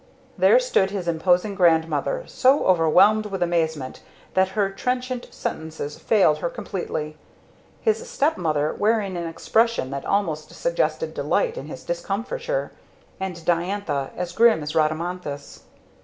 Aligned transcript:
There 0.35 0.59
stood 0.59 0.89
his 0.89 1.07
imposing 1.07 1.53
grandmother, 1.53 2.23
so 2.25 2.65
overwhelmed 2.65 3.27
with 3.27 3.43
amazement 3.43 3.99
that 4.33 4.47
her 4.57 4.71
trenchant 4.71 5.27
sentences 5.29 5.99
failed 5.99 6.39
her 6.39 6.49
completely; 6.49 7.17
his 7.81 8.09
stepmother, 8.09 8.73
wearing 8.73 9.15
an 9.15 9.27
expression 9.27 9.91
that 9.91 10.03
almost 10.03 10.49
suggested 10.55 11.13
delight 11.13 11.55
in 11.55 11.67
his 11.67 11.83
discomfiture; 11.83 12.71
and 13.19 13.45
Diantha, 13.45 14.09
as 14.15 14.31
grim 14.31 14.63
as 14.63 14.73
Rhadamanthus. 14.73 15.65